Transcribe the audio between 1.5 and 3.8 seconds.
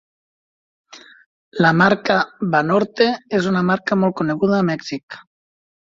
La marca "Banorte" és una